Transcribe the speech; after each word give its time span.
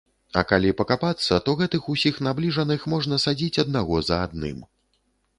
А 0.39 0.43
калі 0.51 0.69
пакапацца, 0.77 1.35
то 1.49 1.53
гэтых 1.59 1.83
усіх 1.95 2.15
набліжаных 2.27 2.87
можна 2.93 3.19
садзіць 3.25 3.61
аднаго 3.65 3.99
за 4.09 4.17
адным. 4.29 4.57